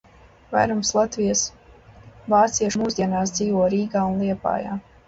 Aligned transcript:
Vairums 0.53 0.91
Latvijas 0.99 1.43
vāciešu 2.35 2.83
mūsdienās 2.87 3.39
dzīvo 3.39 3.71
Rīgā 3.77 4.07
un 4.13 4.23
Liepājā. 4.27 4.79